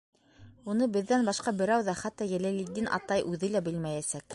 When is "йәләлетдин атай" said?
2.33-3.27